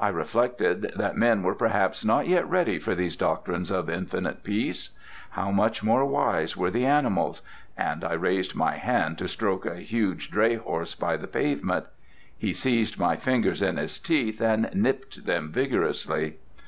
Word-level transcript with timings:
I 0.00 0.08
reflected 0.08 0.94
that 0.96 1.16
men 1.16 1.44
were 1.44 1.54
perhaps 1.54 2.04
not 2.04 2.26
yet 2.26 2.44
ready 2.50 2.80
for 2.80 2.96
these 2.96 3.14
doctrines 3.14 3.70
of 3.70 3.88
infinite 3.88 4.42
peace. 4.42 4.90
How 5.30 5.52
much 5.52 5.80
more 5.84 6.04
wise 6.04 6.56
were 6.56 6.72
the 6.72 6.84
animals—and 6.84 8.02
I 8.02 8.14
raised 8.14 8.56
my 8.56 8.78
hand 8.78 9.16
to 9.18 9.28
stroke 9.28 9.66
a 9.66 9.76
huge 9.76 10.28
dray 10.32 10.56
horse 10.56 10.96
by 10.96 11.16
the 11.16 11.28
pavement. 11.28 11.86
He 12.36 12.52
seized 12.52 12.98
my 12.98 13.14
fingers 13.14 13.62
in 13.62 13.76
his 13.76 14.00
teeth 14.00 14.40
and 14.40 14.68
nipped 14.74 15.24
them 15.24 15.52
vigorously. 15.52 16.38